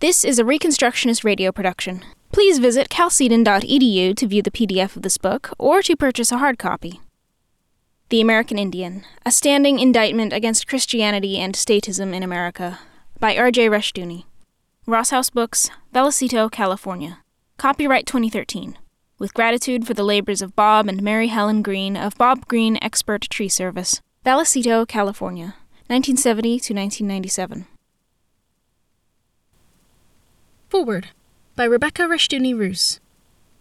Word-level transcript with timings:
This 0.00 0.24
is 0.24 0.38
a 0.38 0.44
Reconstructionist 0.44 1.24
radio 1.24 1.50
production. 1.50 2.04
Please 2.30 2.60
visit 2.60 2.88
chalcedon.edu 2.88 4.16
to 4.16 4.26
view 4.28 4.42
the 4.42 4.50
PDF 4.52 4.94
of 4.94 5.02
this 5.02 5.18
book 5.18 5.50
or 5.58 5.82
to 5.82 5.96
purchase 5.96 6.30
a 6.30 6.38
hard 6.38 6.56
copy. 6.56 7.00
The 8.10 8.20
American 8.20 8.60
Indian 8.60 9.04
A 9.26 9.32
Standing 9.32 9.80
Indictment 9.80 10.32
Against 10.32 10.68
Christianity 10.68 11.38
and 11.38 11.56
Statism 11.56 12.14
in 12.14 12.22
America 12.22 12.78
by 13.18 13.36
R.J. 13.36 13.66
Rushdoony. 13.66 14.22
Ross 14.86 15.10
House 15.10 15.30
Books, 15.30 15.68
Vallecito, 15.92 16.48
California. 16.48 17.18
Copyright 17.56 18.06
2013. 18.06 18.78
With 19.18 19.34
gratitude 19.34 19.84
for 19.84 19.94
the 19.94 20.04
labors 20.04 20.42
of 20.42 20.54
Bob 20.54 20.86
and 20.86 21.02
Mary 21.02 21.26
Helen 21.26 21.60
Green 21.60 21.96
of 21.96 22.16
Bob 22.16 22.46
Green 22.46 22.78
Expert 22.80 23.22
Tree 23.22 23.48
Service, 23.48 24.00
Vallecito, 24.24 24.86
California, 24.86 25.56
1970 25.88 26.60
to 26.60 26.72
1997. 26.72 27.66
Foreword 30.68 31.08
by 31.56 31.64
Rebecca 31.64 32.02
Rushdoony 32.02 32.54
Roos. 32.54 33.00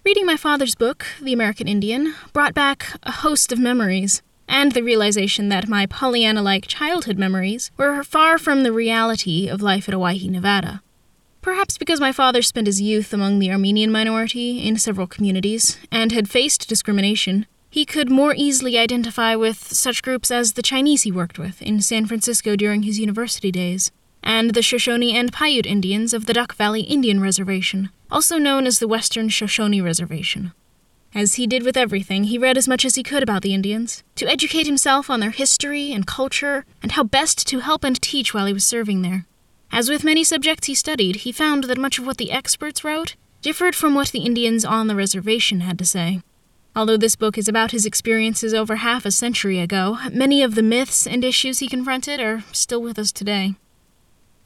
Reading 0.03 0.25
my 0.25 0.35
father's 0.35 0.75
book, 0.75 1.05
The 1.21 1.31
American 1.31 1.65
Indian, 1.65 2.13
brought 2.33 2.53
back 2.53 2.87
a 3.01 3.11
host 3.11 3.53
of 3.53 3.59
memories, 3.59 4.21
and 4.45 4.73
the 4.73 4.83
realization 4.83 5.47
that 5.47 5.69
my 5.69 5.85
Pollyanna 5.85 6.41
like 6.41 6.67
childhood 6.67 7.17
memories 7.17 7.71
were 7.77 8.03
far 8.03 8.37
from 8.37 8.63
the 8.63 8.73
reality 8.73 9.47
of 9.47 9.61
life 9.61 9.87
at 9.87 9.95
Owyhee, 9.95 10.27
Nevada. 10.27 10.83
Perhaps 11.41 11.77
because 11.77 12.01
my 12.01 12.11
father 12.11 12.41
spent 12.41 12.67
his 12.67 12.81
youth 12.81 13.13
among 13.13 13.39
the 13.39 13.51
Armenian 13.51 13.89
minority 13.89 14.59
in 14.59 14.77
several 14.77 15.07
communities 15.07 15.77
and 15.89 16.11
had 16.11 16.29
faced 16.29 16.67
discrimination, 16.67 17.45
he 17.69 17.85
could 17.85 18.09
more 18.09 18.33
easily 18.35 18.77
identify 18.77 19.33
with 19.33 19.73
such 19.73 20.03
groups 20.03 20.29
as 20.29 20.53
the 20.53 20.61
Chinese 20.61 21.03
he 21.03 21.11
worked 21.13 21.39
with 21.39 21.61
in 21.61 21.79
San 21.79 22.05
Francisco 22.05 22.57
during 22.57 22.83
his 22.83 22.99
university 22.99 23.49
days 23.49 23.91
and 24.23 24.53
the 24.53 24.61
Shoshone 24.61 25.15
and 25.15 25.31
Paiute 25.31 25.65
Indians 25.65 26.13
of 26.13 26.25
the 26.25 26.33
Duck 26.33 26.55
Valley 26.55 26.81
Indian 26.81 27.19
Reservation, 27.19 27.89
also 28.11 28.37
known 28.37 28.65
as 28.65 28.79
the 28.79 28.87
Western 28.87 29.29
Shoshone 29.29 29.81
Reservation. 29.81 30.51
As 31.13 31.35
he 31.35 31.47
did 31.47 31.63
with 31.63 31.77
everything, 31.77 32.25
he 32.25 32.37
read 32.37 32.57
as 32.57 32.67
much 32.67 32.85
as 32.85 32.95
he 32.95 33.03
could 33.03 33.23
about 33.23 33.41
the 33.41 33.53
Indians, 33.53 34.03
to 34.15 34.27
educate 34.27 34.67
himself 34.67 35.09
on 35.09 35.19
their 35.19 35.31
history 35.31 35.91
and 35.91 36.05
culture, 36.05 36.65
and 36.83 36.91
how 36.91 37.03
best 37.03 37.47
to 37.47 37.59
help 37.59 37.83
and 37.83 38.01
teach 38.01 38.33
while 38.33 38.45
he 38.45 38.53
was 38.53 38.65
serving 38.65 39.01
there. 39.01 39.25
As 39.71 39.89
with 39.89 40.03
many 40.03 40.23
subjects 40.23 40.67
he 40.67 40.75
studied, 40.75 41.17
he 41.17 41.31
found 41.31 41.65
that 41.65 41.77
much 41.77 41.97
of 41.97 42.05
what 42.05 42.17
the 42.17 42.31
experts 42.31 42.83
wrote 42.83 43.15
differed 43.41 43.75
from 43.75 43.93
what 43.93 44.09
the 44.09 44.25
Indians 44.25 44.65
on 44.65 44.87
the 44.87 44.95
reservation 44.95 45.61
had 45.61 45.77
to 45.79 45.85
say. 45.85 46.21
Although 46.75 46.97
this 46.97 47.15
book 47.15 47.37
is 47.37 47.47
about 47.47 47.71
his 47.71 47.85
experiences 47.85 48.53
over 48.53 48.77
half 48.77 49.05
a 49.05 49.11
century 49.11 49.59
ago, 49.59 49.97
many 50.11 50.43
of 50.43 50.55
the 50.55 50.63
myths 50.63 51.07
and 51.07 51.23
issues 51.23 51.59
he 51.59 51.67
confronted 51.67 52.19
are 52.19 52.43
still 52.51 52.81
with 52.81 52.99
us 52.99 53.11
today. 53.11 53.55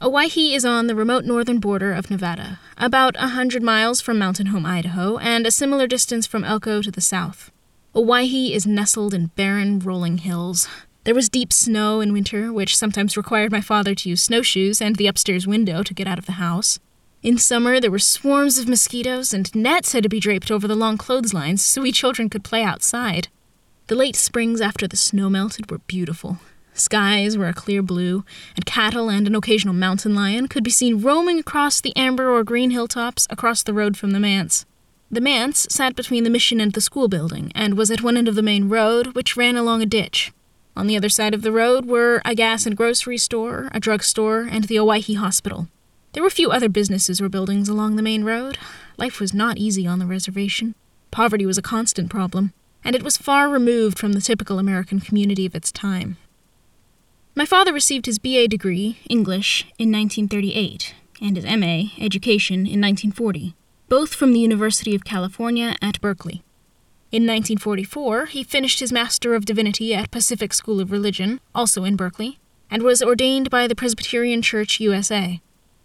Owyhee 0.02 0.52
is 0.52 0.64
on 0.64 0.88
the 0.88 0.96
remote 0.96 1.24
northern 1.24 1.60
border 1.60 1.92
of 1.92 2.10
Nevada, 2.10 2.58
about 2.76 3.14
a 3.20 3.28
hundred 3.28 3.62
miles 3.62 4.00
from 4.00 4.18
Mountain 4.18 4.46
Home, 4.46 4.66
Idaho, 4.66 5.16
and 5.18 5.46
a 5.46 5.52
similar 5.52 5.86
distance 5.86 6.26
from 6.26 6.42
Elko 6.42 6.82
to 6.82 6.90
the 6.90 7.00
south. 7.00 7.52
Owyhee 7.94 8.52
is 8.52 8.66
nestled 8.66 9.14
in 9.14 9.26
barren, 9.36 9.78
rolling 9.78 10.18
hills. 10.18 10.66
There 11.04 11.14
was 11.14 11.28
deep 11.28 11.52
snow 11.52 12.00
in 12.00 12.12
winter, 12.12 12.52
which 12.52 12.76
sometimes 12.76 13.16
required 13.16 13.52
my 13.52 13.60
father 13.60 13.94
to 13.94 14.08
use 14.08 14.24
snowshoes 14.24 14.82
and 14.82 14.96
the 14.96 15.06
upstairs 15.06 15.46
window 15.46 15.84
to 15.84 15.94
get 15.94 16.08
out 16.08 16.18
of 16.18 16.26
the 16.26 16.32
house. 16.32 16.80
In 17.22 17.38
summer, 17.38 17.78
there 17.78 17.92
were 17.92 18.00
swarms 18.00 18.58
of 18.58 18.68
mosquitoes, 18.68 19.32
and 19.32 19.54
nets 19.54 19.92
had 19.92 20.02
to 20.02 20.08
be 20.08 20.18
draped 20.18 20.50
over 20.50 20.66
the 20.66 20.74
long 20.74 20.98
clotheslines 20.98 21.62
so 21.62 21.80
we 21.80 21.92
children 21.92 22.28
could 22.28 22.42
play 22.42 22.64
outside. 22.64 23.28
The 23.86 23.94
late 23.94 24.16
springs 24.16 24.60
after 24.60 24.88
the 24.88 24.96
snow 24.96 25.30
melted 25.30 25.70
were 25.70 25.78
beautiful, 25.78 26.40
Skies 26.74 27.36
were 27.36 27.48
a 27.48 27.54
clear 27.54 27.82
blue, 27.82 28.24
and 28.56 28.64
cattle 28.64 29.10
and 29.10 29.26
an 29.26 29.34
occasional 29.34 29.74
mountain 29.74 30.14
lion 30.14 30.48
could 30.48 30.64
be 30.64 30.70
seen 30.70 31.02
roaming 31.02 31.38
across 31.38 31.80
the 31.80 31.94
amber 31.96 32.30
or 32.30 32.44
green 32.44 32.70
hilltops 32.70 33.26
across 33.28 33.62
the 33.62 33.74
road 33.74 33.96
from 33.96 34.12
the 34.12 34.20
manse. 34.20 34.64
The 35.10 35.20
manse 35.20 35.66
sat 35.68 35.94
between 35.94 36.24
the 36.24 36.30
mission 36.30 36.60
and 36.60 36.72
the 36.72 36.80
school 36.80 37.08
building, 37.08 37.52
and 37.54 37.76
was 37.76 37.90
at 37.90 38.02
one 38.02 38.16
end 38.16 38.28
of 38.28 38.34
the 38.34 38.42
main 38.42 38.70
road, 38.70 39.08
which 39.08 39.36
ran 39.36 39.56
along 39.56 39.82
a 39.82 39.86
ditch. 39.86 40.32
On 40.74 40.86
the 40.86 40.96
other 40.96 41.10
side 41.10 41.34
of 41.34 41.42
the 41.42 41.52
road 41.52 41.84
were 41.84 42.22
a 42.24 42.34
gas 42.34 42.64
and 42.64 42.74
grocery 42.74 43.18
store, 43.18 43.68
a 43.72 43.80
drug 43.80 44.02
store, 44.02 44.48
and 44.50 44.64
the 44.64 44.78
Owyhee 44.78 45.14
Hospital. 45.14 45.68
There 46.14 46.22
were 46.22 46.30
few 46.30 46.50
other 46.50 46.70
businesses 46.70 47.20
or 47.20 47.28
buildings 47.28 47.68
along 47.68 47.96
the 47.96 48.02
main 48.02 48.24
road. 48.24 48.56
Life 48.96 49.20
was 49.20 49.34
not 49.34 49.58
easy 49.58 49.86
on 49.86 49.98
the 49.98 50.06
reservation. 50.06 50.74
Poverty 51.10 51.44
was 51.44 51.58
a 51.58 51.62
constant 51.62 52.08
problem, 52.08 52.54
and 52.82 52.96
it 52.96 53.02
was 53.02 53.18
far 53.18 53.50
removed 53.50 53.98
from 53.98 54.14
the 54.14 54.20
typical 54.22 54.58
American 54.58 55.00
community 55.00 55.44
of 55.44 55.54
its 55.54 55.70
time. 55.70 56.16
My 57.34 57.46
father 57.46 57.72
received 57.72 58.04
his 58.04 58.18
BA 58.18 58.46
degree, 58.46 58.98
English, 59.08 59.62
in 59.78 59.90
1938, 59.90 60.94
and 61.22 61.36
his 61.36 61.46
MA, 61.46 61.90
Education, 61.98 62.66
in 62.66 62.78
1940, 62.78 63.54
both 63.88 64.14
from 64.14 64.34
the 64.34 64.40
University 64.40 64.94
of 64.94 65.04
California 65.04 65.74
at 65.80 65.98
Berkeley. 66.02 66.42
In 67.10 67.22
1944, 67.22 68.26
he 68.26 68.44
finished 68.44 68.80
his 68.80 68.92
Master 68.92 69.34
of 69.34 69.46
Divinity 69.46 69.94
at 69.94 70.10
Pacific 70.10 70.52
School 70.52 70.78
of 70.78 70.92
Religion, 70.92 71.40
also 71.54 71.84
in 71.84 71.96
Berkeley, 71.96 72.38
and 72.70 72.82
was 72.82 73.02
ordained 73.02 73.48
by 73.48 73.66
the 73.66 73.74
Presbyterian 73.74 74.42
Church 74.42 74.78
USA. 74.78 75.40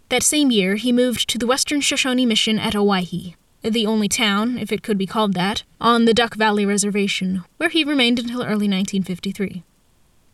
That 0.10 0.24
same 0.24 0.52
year, 0.52 0.76
he 0.76 0.92
moved 0.92 1.30
to 1.30 1.38
the 1.38 1.48
Western 1.48 1.80
Shoshone 1.80 2.26
Mission 2.26 2.60
at 2.60 2.76
Owyhee, 2.76 3.38
the 3.64 3.86
only 3.86 4.10
town, 4.10 4.58
if 4.58 4.74
it 4.74 4.84
could 4.84 4.98
be 4.98 5.06
called 5.06 5.34
that, 5.34 5.64
on 5.80 6.04
the 6.04 6.14
Duck 6.14 6.36
Valley 6.36 6.66
Reservation, 6.66 7.46
where 7.56 7.70
he 7.70 7.86
remained 7.86 8.20
until 8.20 8.42
early 8.42 8.68
1953. 8.68 9.64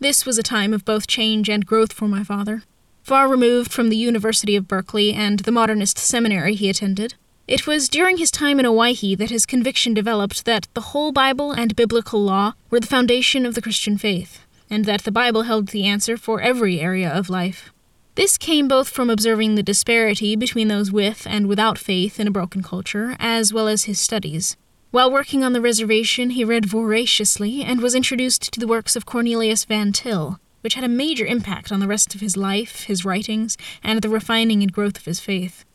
This 0.04 0.26
was 0.26 0.38
a 0.38 0.44
time 0.44 0.74
of 0.74 0.84
both 0.84 1.08
change 1.08 1.48
and 1.48 1.66
growth 1.66 1.94
for 1.94 2.10
my 2.10 2.26
father. 2.26 2.64
Far 3.04 3.30
removed 3.30 3.72
from 3.72 3.88
the 3.88 3.96
University 3.96 4.54
of 4.58 4.68
Berkeley 4.68 5.14
and 5.14 5.40
the 5.40 5.52
modernist 5.52 5.98
seminary 5.98 6.56
he 6.56 6.70
attended, 6.70 7.16
it 7.48 7.66
was 7.66 7.88
during 7.88 8.18
his 8.18 8.30
time 8.30 8.60
in 8.60 8.66
Owyhee 8.66 9.16
that 9.16 9.30
his 9.30 9.46
conviction 9.46 9.94
developed 9.94 10.44
that 10.44 10.68
the 10.74 10.92
whole 10.92 11.14
Bible 11.14 11.54
and 11.54 11.78
biblical 11.78 12.22
law 12.22 12.52
were 12.70 12.82
the 12.82 12.88
foundation 12.88 13.46
of 13.46 13.56
the 13.56 13.62
Christian 13.62 13.98
faith, 13.98 14.46
and 14.70 14.84
that 14.84 15.06
the 15.06 15.12
Bible 15.12 15.44
held 15.44 15.70
the 15.70 15.86
answer 15.86 16.18
for 16.18 16.42
every 16.42 16.82
area 16.82 17.10
of 17.10 17.30
life. 17.30 17.72
This 18.16 18.38
came 18.38 18.68
both 18.68 18.90
from 18.90 19.10
observing 19.10 19.56
the 19.56 19.64
disparity 19.64 20.36
between 20.36 20.68
those 20.68 20.92
with 20.92 21.26
and 21.30 21.48
without 21.48 21.78
faith 21.78 22.20
in 22.20 22.28
a 22.28 22.32
broken 22.32 22.62
culture, 22.62 23.16
as 23.20 23.54
well 23.54 23.70
as 23.70 23.86
his 23.86 24.02
studies. 24.02 24.58
While 24.94 25.12
working 25.12 25.44
on 25.44 25.54
the 25.54 25.60
reservation, 25.60 26.30
he 26.30 26.44
read 26.44 26.68
voraciously 26.68 27.64
and 27.64 27.82
was 27.82 27.96
introduced 27.96 28.54
to 28.54 28.60
the 28.60 28.68
works 28.68 28.96
of 28.96 29.08
Cornelius 29.08 29.66
Van 29.66 29.92
Til, 29.92 30.40
which 30.62 30.76
had 30.76 30.84
a 30.84 30.88
major 30.88 31.26
impact 31.26 31.72
on 31.72 31.80
the 31.80 31.88
rest 31.88 32.14
of 32.14 32.22
his 32.22 32.38
life, 32.38 32.84
his 32.84 33.04
writings, 33.04 33.58
and 33.82 34.04
the 34.04 34.08
refining 34.08 34.62
and 34.62 34.72
growth 34.72 34.98
of 34.98 35.06
his 35.06 35.20
faith. 35.20 35.66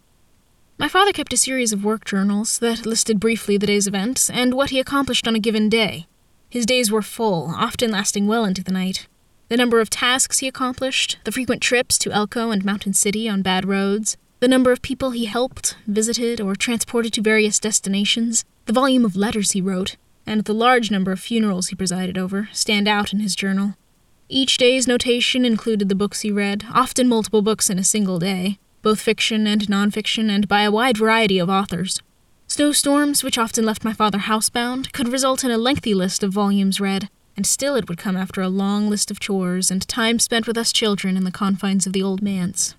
My 0.78 0.86
father 0.86 1.10
kept 1.10 1.32
a 1.32 1.36
series 1.36 1.72
of 1.72 1.82
work 1.82 2.04
journals 2.04 2.60
that 2.60 2.86
listed 2.86 3.18
briefly 3.18 3.56
the 3.56 3.66
day's 3.66 3.88
events 3.88 4.30
and 4.30 4.54
what 4.54 4.70
he 4.70 4.78
accomplished 4.78 5.26
on 5.26 5.34
a 5.34 5.40
given 5.40 5.68
day. 5.68 6.06
His 6.48 6.64
days 6.64 6.92
were 6.92 7.02
full, 7.02 7.52
often 7.56 7.90
lasting 7.90 8.28
well 8.28 8.44
into 8.44 8.62
the 8.62 8.70
night. 8.70 9.08
The 9.48 9.56
number 9.56 9.80
of 9.80 9.90
tasks 9.90 10.38
he 10.38 10.46
accomplished, 10.46 11.18
the 11.24 11.32
frequent 11.32 11.60
trips 11.60 11.98
to 11.98 12.12
Elko 12.12 12.52
and 12.52 12.64
Mountain 12.64 12.92
City 12.92 13.28
on 13.28 13.42
bad 13.42 13.66
roads, 13.66 14.16
the 14.40 14.48
number 14.48 14.70
of 14.70 14.82
people 14.82 15.10
he 15.10 15.24
helped, 15.24 15.76
visited, 15.86 16.40
or 16.40 16.54
transported 16.54 17.12
to 17.14 17.20
various 17.20 17.58
destinations, 17.58 18.44
the 18.66 18.72
volume 18.72 19.04
of 19.04 19.16
letters 19.16 19.52
he 19.52 19.60
wrote, 19.60 19.96
and 20.26 20.44
the 20.44 20.54
large 20.54 20.90
number 20.90 21.10
of 21.10 21.20
funerals 21.20 21.68
he 21.68 21.76
presided 21.76 22.16
over 22.16 22.48
stand 22.52 22.86
out 22.86 23.12
in 23.12 23.20
his 23.20 23.34
journal. 23.34 23.74
Each 24.28 24.56
day's 24.58 24.86
notation 24.86 25.44
included 25.44 25.88
the 25.88 25.94
books 25.94 26.20
he 26.20 26.30
read, 26.30 26.64
often 26.72 27.08
multiple 27.08 27.42
books 27.42 27.70
in 27.70 27.78
a 27.78 27.84
single 27.84 28.18
day, 28.18 28.58
both 28.82 29.00
fiction 29.00 29.46
and 29.46 29.62
nonfiction, 29.62 30.30
and 30.30 30.46
by 30.46 30.62
a 30.62 30.70
wide 30.70 30.98
variety 30.98 31.38
of 31.38 31.48
authors. 31.48 32.00
Snowstorms, 32.46 33.24
which 33.24 33.38
often 33.38 33.64
left 33.64 33.84
my 33.84 33.92
father 33.92 34.18
housebound, 34.18 34.92
could 34.92 35.08
result 35.08 35.44
in 35.44 35.50
a 35.50 35.58
lengthy 35.58 35.94
list 35.94 36.22
of 36.22 36.32
volumes 36.32 36.80
read, 36.80 37.08
and 37.36 37.46
still 37.46 37.74
it 37.74 37.88
would 37.88 37.98
come 37.98 38.16
after 38.16 38.40
a 38.40 38.48
long 38.48 38.88
list 38.88 39.10
of 39.10 39.20
chores 39.20 39.70
and 39.70 39.86
time 39.88 40.18
spent 40.18 40.46
with 40.46 40.56
us 40.56 40.72
children 40.72 41.16
in 41.16 41.24
the 41.24 41.30
confines 41.32 41.86
of 41.86 41.92
the 41.92 42.02
old 42.02 42.22
manse. 42.22 42.74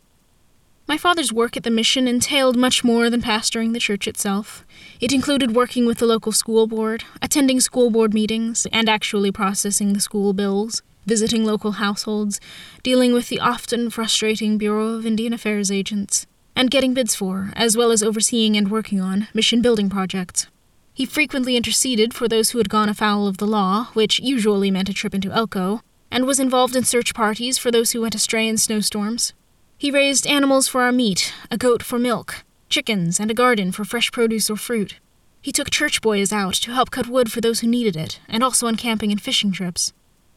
My 0.89 0.97
father's 0.97 1.31
work 1.31 1.55
at 1.55 1.61
the 1.61 1.69
mission 1.69 2.07
entailed 2.07 2.57
much 2.57 2.83
more 2.83 3.11
than 3.11 3.21
pastoring 3.21 3.73
the 3.73 3.79
church 3.79 4.07
itself. 4.07 4.65
It 4.99 5.13
included 5.13 5.55
working 5.55 5.85
with 5.85 5.99
the 5.99 6.07
local 6.07 6.31
school 6.31 6.65
board, 6.65 7.03
attending 7.21 7.59
school 7.59 7.91
board 7.91 8.11
meetings, 8.11 8.65
and 8.71 8.89
actually 8.89 9.31
processing 9.31 9.93
the 9.93 9.99
school 9.99 10.33
bills, 10.33 10.81
visiting 11.05 11.45
local 11.45 11.73
households, 11.73 12.41
dealing 12.81 13.13
with 13.13 13.29
the 13.29 13.39
often 13.39 13.91
frustrating 13.91 14.57
Bureau 14.57 14.95
of 14.95 15.05
Indian 15.05 15.31
Affairs 15.31 15.69
agents, 15.69 16.25
and 16.55 16.71
getting 16.71 16.95
bids 16.95 17.13
for, 17.13 17.53
as 17.55 17.77
well 17.77 17.91
as 17.91 18.01
overseeing 18.01 18.57
and 18.57 18.71
working 18.71 18.99
on, 18.99 19.27
mission 19.31 19.61
building 19.61 19.91
projects. 19.91 20.47
He 20.95 21.05
frequently 21.05 21.55
interceded 21.55 22.15
for 22.15 22.27
those 22.27 22.49
who 22.49 22.57
had 22.57 22.67
gone 22.67 22.89
afoul 22.89 23.27
of 23.27 23.37
the 23.37 23.45
law, 23.45 23.89
which 23.93 24.19
usually 24.21 24.71
meant 24.71 24.89
a 24.89 24.93
trip 24.93 25.13
into 25.13 25.31
Elko, 25.31 25.81
and 26.09 26.25
was 26.25 26.39
involved 26.39 26.75
in 26.75 26.83
search 26.83 27.13
parties 27.13 27.59
for 27.59 27.69
those 27.69 27.91
who 27.91 28.01
went 28.01 28.15
astray 28.15 28.47
in 28.47 28.57
snowstorms. 28.57 29.33
He 29.79 29.91
raised 29.91 30.27
animals 30.27 30.67
for 30.67 30.81
our 30.81 30.91
meat, 30.91 31.33
a 31.49 31.57
goat 31.57 31.81
for 31.83 31.97
milk, 31.97 32.43
chickens, 32.67 33.17
and 33.17 33.31
a 33.31 33.33
garden 33.33 33.71
for 33.71 33.85
fresh 33.85 34.11
produce 34.11 34.49
or 34.49 34.57
fruit. 34.57 34.99
He 35.41 35.53
took 35.53 35.69
church 35.69 36.01
boys 36.01 36.33
out 36.33 36.55
to 36.55 36.73
help 36.73 36.91
cut 36.91 37.07
wood 37.07 37.31
for 37.31 37.39
those 37.39 37.61
who 37.61 37.67
needed 37.67 37.95
it, 37.95 38.19
and 38.27 38.43
also 38.43 38.67
on 38.67 38.75
camping 38.75 39.09
and 39.09 39.21
fishing 39.21 39.53
trips. 39.53 39.93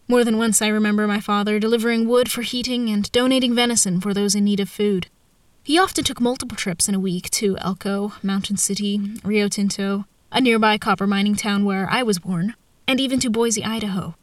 More 0.06 0.23
than 0.23 0.39
once 0.39 0.62
I 0.62 0.69
remember 0.69 1.09
my 1.09 1.19
father 1.19 1.59
delivering 1.59 2.06
wood 2.06 2.31
for 2.31 2.43
heating 2.43 2.89
and 2.89 3.11
donating 3.11 3.53
venison 3.53 4.00
for 4.00 4.15
those 4.15 4.37
in 4.37 4.44
need 4.44 4.61
of 4.61 4.69
food. 4.69 5.09
He 5.65 5.77
often 5.77 6.05
took 6.05 6.21
multiple 6.21 6.56
trips 6.56 6.88
in 6.88 6.95
a 6.95 7.00
week 7.00 7.29
to 7.31 7.59
Elko, 7.59 8.12
Mountain 8.23 8.59
City, 8.59 9.00
Rio 9.25 9.49
Tinto, 9.49 10.05
a 10.31 10.41
nearby 10.41 10.79
copper 10.79 11.09
mining 11.09 11.35
town 11.35 11.65
where 11.65 11.88
I 11.91 12.05
was 12.05 12.21
born, 12.21 12.55
and 12.87 13.00
even 13.00 13.19
to 13.19 13.29
Boise, 13.29 13.65
Idaho. 13.65 14.15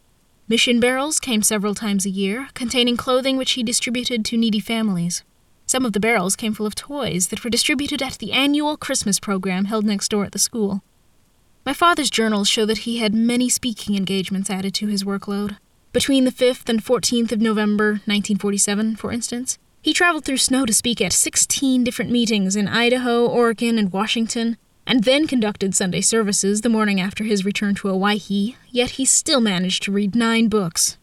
Mission 0.49 0.79
barrels 0.79 1.19
came 1.19 1.43
several 1.43 1.75
times 1.75 2.07
a 2.07 2.09
year, 2.09 2.49
containing 2.55 2.97
clothing 2.97 3.37
which 3.37 3.51
he 3.51 3.61
distributed 3.61 4.25
to 4.25 4.35
needy 4.35 4.59
families. 4.59 5.23
Some 5.67 5.85
of 5.85 5.93
the 5.93 5.99
barrels 5.99 6.35
came 6.35 6.55
full 6.55 6.65
of 6.65 6.73
toys 6.73 7.27
that 7.27 7.43
were 7.43 7.51
distributed 7.51 8.01
at 8.01 8.13
the 8.13 8.31
annual 8.31 8.75
Christmas 8.75 9.19
program 9.19 9.65
held 9.65 9.85
next 9.85 10.09
door 10.09 10.25
at 10.25 10.31
the 10.31 10.39
school. 10.39 10.81
My 11.67 11.73
father's 11.73 12.09
journals 12.09 12.49
show 12.49 12.65
that 12.65 12.79
he 12.79 12.97
had 12.97 13.13
many 13.13 13.47
speaking 13.47 13.95
engagements 13.95 14.49
added 14.49 14.73
to 14.73 14.87
his 14.87 15.03
workload. 15.03 15.57
Between 15.93 16.25
the 16.25 16.31
5th 16.31 16.67
and 16.67 16.83
14th 16.83 17.31
of 17.31 17.39
November 17.39 18.01
1947, 18.07 18.95
for 18.95 19.11
instance, 19.11 19.59
he 19.83 19.93
traveled 19.93 20.25
through 20.25 20.37
snow 20.37 20.65
to 20.65 20.73
speak 20.73 20.99
at 20.99 21.13
16 21.13 21.83
different 21.83 22.09
meetings 22.09 22.55
in 22.55 22.67
Idaho, 22.67 23.27
Oregon, 23.27 23.77
and 23.77 23.93
Washington, 23.93 24.57
and 24.89 25.03
then 25.03 25.27
conducted 25.27 25.75
Sunday 25.75 26.01
services 26.01 26.61
the 26.61 26.67
morning 26.67 26.99
after 26.99 27.23
his 27.23 27.45
return 27.45 27.75
to 27.75 27.89
Owyhee, 27.89 28.57
yet 28.71 28.91
he 28.91 29.05
still 29.05 29.39
managed 29.39 29.83
to 29.83 29.91
read 29.91 30.15
nine 30.15 30.47
books. 30.47 30.97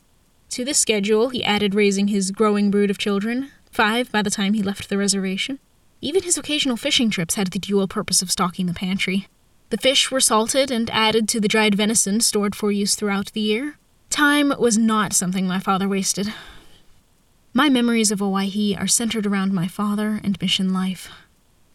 To 0.50 0.64
this 0.64 0.80
schedule, 0.80 1.28
he 1.28 1.44
added 1.44 1.72
raising 1.72 2.08
his 2.08 2.32
growing 2.32 2.68
brood 2.68 2.90
of 2.90 2.98
children, 2.98 3.52
five 3.70 4.10
by 4.10 4.22
the 4.22 4.30
time 4.30 4.54
he 4.54 4.62
left 4.62 4.88
the 4.88 4.98
reservation. 4.98 5.60
Even 6.00 6.24
his 6.24 6.36
occasional 6.36 6.76
fishing 6.76 7.10
trips 7.10 7.36
had 7.36 7.52
the 7.52 7.60
dual 7.60 7.86
purpose 7.86 8.22
of 8.22 8.30
stocking 8.30 8.66
the 8.66 8.74
pantry. 8.74 9.28
The 9.70 9.78
fish 9.78 10.10
were 10.10 10.20
salted 10.20 10.72
and 10.72 10.90
added 10.90 11.28
to 11.28 11.40
the 11.40 11.48
dried 11.48 11.76
venison 11.76 12.20
stored 12.20 12.56
for 12.56 12.72
use 12.72 12.96
throughout 12.96 13.32
the 13.34 13.40
year. 13.40 13.78
Time 14.10 14.52
was 14.58 14.76
not 14.76 15.12
something 15.12 15.46
my 15.46 15.60
father 15.60 15.88
wasted. 15.88 16.34
My 17.54 17.68
memories 17.68 18.10
of 18.10 18.20
Owyhee 18.20 18.76
are 18.76 18.88
centered 18.88 19.26
around 19.26 19.52
my 19.52 19.68
father 19.68 20.20
and 20.24 20.40
mission 20.40 20.72
life. 20.72 21.08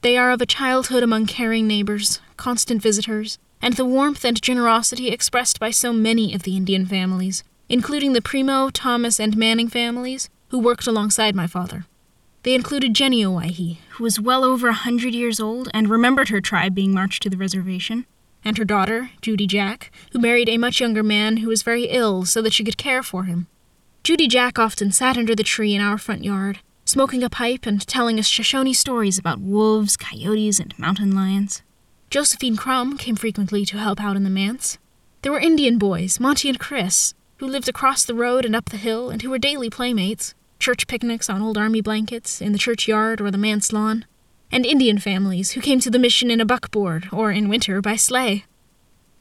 They 0.01 0.17
are 0.17 0.31
of 0.31 0.41
a 0.41 0.47
childhood 0.47 1.03
among 1.03 1.27
caring 1.27 1.67
neighbors, 1.67 2.21
constant 2.35 2.81
visitors, 2.81 3.37
and 3.61 3.75
the 3.75 3.85
warmth 3.85 4.25
and 4.25 4.41
generosity 4.41 5.09
expressed 5.09 5.59
by 5.59 5.69
so 5.69 5.93
many 5.93 6.33
of 6.33 6.41
the 6.41 6.57
Indian 6.57 6.87
families, 6.87 7.43
including 7.69 8.13
the 8.13 8.21
Primo, 8.21 8.71
Thomas, 8.71 9.19
and 9.19 9.37
Manning 9.37 9.67
families, 9.67 10.27
who 10.49 10.57
worked 10.57 10.87
alongside 10.87 11.35
my 11.35 11.45
father. 11.45 11.85
They 12.41 12.55
included 12.55 12.95
Jenny 12.95 13.23
Owyhee, 13.23 13.79
who 13.91 14.03
was 14.03 14.19
well 14.19 14.43
over 14.43 14.69
a 14.69 14.73
hundred 14.73 15.13
years 15.13 15.39
old 15.39 15.69
and 15.71 15.87
remembered 15.87 16.29
her 16.29 16.41
tribe 16.41 16.73
being 16.73 16.95
marched 16.95 17.21
to 17.21 17.29
the 17.29 17.37
reservation, 17.37 18.07
and 18.43 18.57
her 18.57 18.65
daughter, 18.65 19.11
Judy 19.21 19.45
Jack, 19.45 19.91
who 20.13 20.19
married 20.19 20.49
a 20.49 20.57
much 20.57 20.81
younger 20.81 21.03
man 21.03 21.37
who 21.37 21.47
was 21.49 21.61
very 21.61 21.83
ill 21.83 22.25
so 22.25 22.41
that 22.41 22.53
she 22.53 22.63
could 22.63 22.77
care 22.77 23.03
for 23.03 23.25
him. 23.25 23.45
Judy 24.03 24.27
Jack 24.27 24.57
often 24.57 24.91
sat 24.91 25.15
under 25.15 25.35
the 25.35 25.43
tree 25.43 25.75
in 25.75 25.81
our 25.81 25.99
front 25.99 26.23
yard, 26.23 26.57
smoking 26.91 27.23
a 27.23 27.29
pipe 27.29 27.65
and 27.65 27.87
telling 27.87 28.19
us 28.19 28.27
Shoshone 28.27 28.73
stories 28.73 29.17
about 29.17 29.39
wolves, 29.39 29.95
coyotes, 29.95 30.59
and 30.59 30.77
mountain 30.77 31.15
lions. 31.15 31.61
Josephine 32.09 32.57
Crum 32.57 32.97
came 32.97 33.15
frequently 33.15 33.63
to 33.67 33.77
help 33.77 34.01
out 34.01 34.17
in 34.17 34.25
the 34.25 34.29
manse. 34.29 34.77
There 35.21 35.31
were 35.31 35.39
Indian 35.39 35.77
boys, 35.77 36.19
Monty 36.19 36.49
and 36.49 36.59
Chris, 36.59 37.13
who 37.37 37.47
lived 37.47 37.69
across 37.69 38.03
the 38.03 38.13
road 38.13 38.43
and 38.43 38.53
up 38.53 38.65
the 38.65 38.75
hill 38.75 39.09
and 39.09 39.21
who 39.21 39.29
were 39.29 39.37
daily 39.37 39.69
playmates, 39.69 40.33
church 40.59 40.85
picnics 40.85 41.29
on 41.29 41.41
old 41.41 41.57
army 41.57 41.79
blankets, 41.79 42.41
in 42.41 42.51
the 42.51 42.59
churchyard 42.59 43.21
or 43.21 43.31
the 43.31 43.37
manse 43.37 43.71
lawn, 43.71 44.03
and 44.51 44.65
Indian 44.65 44.99
families 44.99 45.51
who 45.51 45.61
came 45.61 45.79
to 45.79 45.89
the 45.89 45.97
mission 45.97 46.29
in 46.29 46.41
a 46.41 46.45
buckboard 46.45 47.07
or 47.13 47.31
in 47.31 47.47
winter 47.47 47.81
by 47.81 47.95
sleigh. 47.95 48.43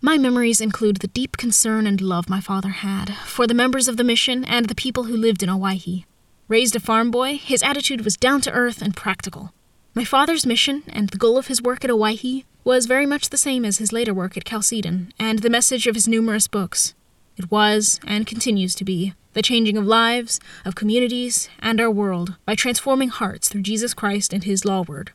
My 0.01 0.19
memories 0.19 0.61
include 0.61 0.97
the 0.97 1.07
deep 1.07 1.37
concern 1.37 1.87
and 1.87 2.01
love 2.01 2.29
my 2.29 2.41
father 2.41 2.71
had 2.71 3.15
for 3.27 3.47
the 3.47 3.55
members 3.55 3.87
of 3.87 3.97
the 3.97 4.03
mission 4.03 4.45
and 4.45 4.67
the 4.67 4.75
people 4.75 5.05
who 5.05 5.17
lived 5.17 5.45
in 5.45 5.49
Owyhee. 5.49 6.05
Raised 6.51 6.75
a 6.75 6.81
farm 6.81 7.13
boy, 7.13 7.37
his 7.37 7.63
attitude 7.63 8.01
was 8.01 8.17
down 8.17 8.41
to 8.41 8.51
earth 8.51 8.83
and 8.83 8.97
practical. 8.97 9.53
My 9.95 10.03
father's 10.03 10.45
mission 10.45 10.83
and 10.89 11.09
the 11.09 11.17
goal 11.17 11.39
of 11.39 11.47
his 11.47 11.63
work 11.63 11.85
at 11.85 11.93
Owyhee 11.93 12.45
was 12.65 12.87
very 12.87 13.07
much 13.07 13.31
the 13.31 13.37
same 13.37 13.65
as 13.65 13.79
his 13.79 13.93
later 13.93 14.13
work 14.13 14.37
at 14.37 14.45
Chalcedon 14.45 15.13
and 15.17 15.39
the 15.39 15.49
message 15.49 15.87
of 15.87 15.95
his 15.95 16.09
numerous 16.09 16.49
books. 16.49 16.93
It 17.37 17.53
was, 17.53 18.01
and 18.05 18.27
continues 18.27 18.75
to 18.75 18.85
be, 18.85 19.15
the 19.33 19.43
changing 19.43 19.77
of 19.77 19.87
lives, 19.87 20.41
of 20.65 20.75
communities, 20.75 21.49
and 21.61 21.81
our 21.81 21.89
world 21.89 22.35
by 22.47 22.57
transforming 22.57 23.11
hearts 23.11 23.49
through 23.49 23.63
Jesus 23.63 23.95
Christ 23.95 24.33
and 24.33 24.43
His 24.43 24.65
law 24.65 24.83
word. 24.83 25.13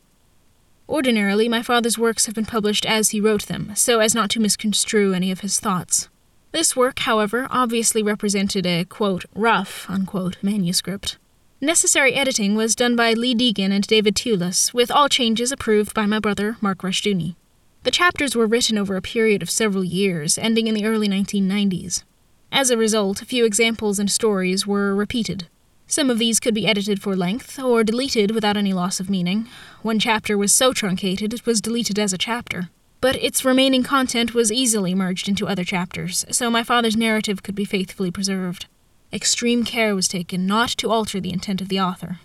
Ordinarily, 0.88 1.50
my 1.50 1.62
father's 1.62 1.98
works 1.98 2.28
have 2.28 2.36
been 2.36 2.46
published 2.46 2.86
as 2.86 3.10
he 3.10 3.20
wrote 3.20 3.48
them, 3.48 3.76
so 3.76 4.00
as 4.00 4.16
not 4.16 4.30
to 4.30 4.40
misconstrue 4.40 5.14
any 5.14 5.32
of 5.32 5.42
his 5.42 5.60
thoughts. 5.60 6.08
This 6.54 6.78
work, 6.78 7.00
however, 7.00 7.48
obviously 7.50 8.02
represented 8.02 8.66
a, 8.66 8.86
quote, 8.86 9.26
rough, 9.36 9.86
unquote, 9.90 10.38
manuscript. 10.42 11.18
Necessary 11.62 12.14
editing 12.14 12.54
was 12.54 12.76
done 12.76 12.98
by 12.98 13.14
Lee 13.14 13.34
Duigon 13.34 13.72
and 13.72 13.88
David 13.88 14.14
Tulis, 14.14 14.74
with 14.74 14.92
all 14.92 15.08
changes 15.08 15.54
approved 15.54 15.94
by 15.94 16.06
my 16.06 16.20
brother, 16.20 16.58
Mark 16.60 16.80
Rushdoony. 16.80 17.36
The 17.84 17.92
chapters 17.92 18.36
were 18.36 18.46
written 18.46 18.78
over 18.78 18.98
a 18.98 19.02
period 19.02 19.42
of 19.42 19.50
several 19.50 19.86
years, 19.86 20.38
ending 20.38 20.68
in 20.68 20.76
the 20.76 20.86
early 20.86 21.08
1990s. 21.08 22.04
As 22.52 22.72
a 22.72 22.78
result, 22.78 23.22
a 23.22 23.26
few 23.26 23.46
examples 23.46 24.00
and 24.00 24.12
stories 24.12 24.68
were 24.68 24.94
repeated. 24.94 25.48
Some 25.88 26.10
of 26.10 26.20
these 26.20 26.42
could 26.42 26.54
be 26.54 26.68
edited 26.68 27.02
for 27.02 27.16
length, 27.16 27.58
or 27.58 27.86
deleted 27.86 28.32
without 28.32 28.58
any 28.58 28.74
loss 28.74 29.00
of 29.00 29.10
meaning. 29.10 29.48
One 29.82 29.98
chapter 29.98 30.38
was 30.38 30.54
so 30.54 30.74
truncated 30.74 31.34
it 31.34 31.46
was 31.46 31.62
deleted 31.62 31.98
as 31.98 32.12
a 32.12 32.18
chapter. 32.18 32.70
But 33.00 33.16
its 33.24 33.46
remaining 33.46 33.84
content 33.84 34.34
was 34.34 34.52
easily 34.52 34.94
merged 34.94 35.30
into 35.30 35.48
other 35.48 35.64
chapters, 35.64 36.26
so 36.32 36.50
my 36.50 36.64
father's 36.64 36.98
narrative 36.98 37.44
could 37.44 37.56
be 37.56 37.66
faithfully 37.66 38.12
preserved. 38.12 38.66
Extreme 39.16 39.64
care 39.64 39.96
was 39.96 40.10
taken 40.10 40.46
not 40.46 40.68
to 40.72 40.92
alter 40.92 41.22
the 41.22 41.32
intent 41.32 41.62
of 41.62 41.70
the 41.70 41.80
author. 41.80 42.20